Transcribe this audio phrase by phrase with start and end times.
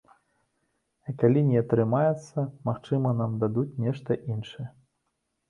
[1.11, 4.67] А калі не атрымаецца, магчыма нам дадуць нешта іншае.